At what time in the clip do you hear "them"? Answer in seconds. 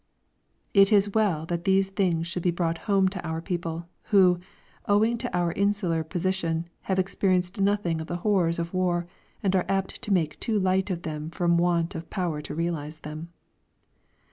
11.03-11.29, 12.97-13.29